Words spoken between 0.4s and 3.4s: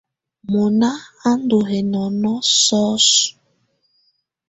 Mɔ́nà á ndɔ́ hɛ́nɔ́nɔ̀ sɔ́sɔ̀.